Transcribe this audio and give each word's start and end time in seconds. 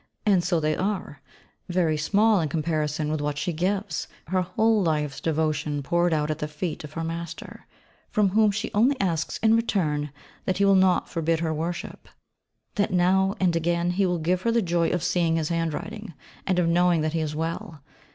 And 0.25 0.43
so 0.43 0.59
they 0.59 0.75
are, 0.75 1.21
very 1.69 1.95
small 1.95 2.39
in 2.41 2.49
comparison 2.49 3.11
with 3.11 3.21
what 3.21 3.37
she 3.37 3.53
gives, 3.53 4.07
her 4.29 4.41
whole 4.41 4.81
life's 4.81 5.21
devotion 5.21 5.83
poured 5.83 6.11
out 6.11 6.31
at 6.31 6.39
the 6.39 6.47
feet 6.47 6.83
of 6.83 6.93
her 6.93 7.03
'Master,' 7.03 7.67
from 8.09 8.29
whom 8.29 8.49
she 8.49 8.71
only 8.73 8.99
asks 8.99 9.37
in 9.43 9.55
return 9.55 10.09
that 10.45 10.57
he 10.57 10.65
will 10.65 10.73
not 10.73 11.07
forbid 11.07 11.41
her 11.41 11.53
worship; 11.53 12.07
that, 12.77 12.91
now 12.91 13.35
and 13.39 13.55
again, 13.55 13.91
he 13.91 14.07
will 14.07 14.17
give 14.17 14.41
her 14.41 14.51
the 14.51 14.63
joy 14.63 14.89
of 14.89 15.03
seeing 15.03 15.35
his 15.35 15.49
handwriting, 15.49 16.15
and 16.47 16.57
of 16.57 16.67
knowing 16.67 17.01
that 17.01 17.13
he 17.13 17.19
is 17.19 17.35
well. 17.35 17.83